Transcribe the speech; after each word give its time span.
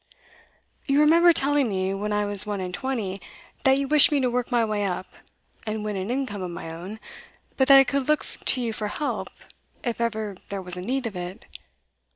'You 0.87 0.99
remember 0.99 1.31
telling 1.31 1.69
me, 1.69 1.93
when 1.93 2.11
I 2.11 2.25
was 2.25 2.43
one 2.43 2.59
and 2.59 2.73
twenty, 2.73 3.21
that 3.63 3.77
you 3.77 3.87
wished 3.87 4.11
me 4.11 4.19
to 4.21 4.31
work 4.31 4.51
my 4.51 4.65
way 4.65 4.83
up, 4.83 5.05
and 5.63 5.85
win 5.85 5.95
an 5.95 6.09
income 6.09 6.41
of 6.41 6.49
my 6.49 6.71
own, 6.73 6.99
but 7.55 7.67
that 7.67 7.77
I 7.77 7.83
could 7.83 8.07
look 8.09 8.25
to 8.45 8.61
you 8.61 8.73
for 8.73 8.87
help, 8.87 9.29
if 9.83 10.01
ever 10.01 10.37
there 10.49 10.59
was 10.63 10.75
need 10.75 11.05
of 11.05 11.15
it 11.15 11.45